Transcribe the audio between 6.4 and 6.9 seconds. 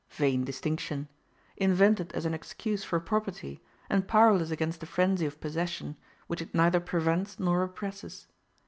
it neither